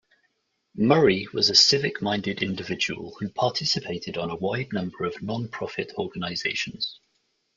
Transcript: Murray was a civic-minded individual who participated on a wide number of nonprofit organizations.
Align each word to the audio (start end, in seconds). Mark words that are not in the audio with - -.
Murray 0.77 1.27
was 1.31 1.51
a 1.51 1.55
civic-minded 1.55 2.41
individual 2.41 3.15
who 3.19 3.29
participated 3.29 4.17
on 4.17 4.31
a 4.31 4.35
wide 4.35 4.73
number 4.73 5.03
of 5.05 5.13
nonprofit 5.17 5.93
organizations. 5.93 7.01